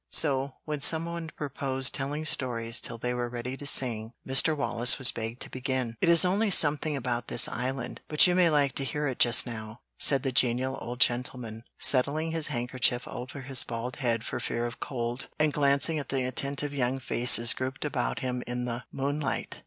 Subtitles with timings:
[0.09, 4.57] So, when some one proposed telling stories till they were ready to sing, Mr.
[4.57, 5.95] Wallace was begged to begin.
[6.01, 9.45] "It is only something about this island, but you may like to hear it just
[9.45, 14.65] now," said the genial old gentleman, settling his handkerchief over his bald head for fear
[14.65, 19.59] of cold, and glancing at the attentive young faces grouped about him in the moonlight.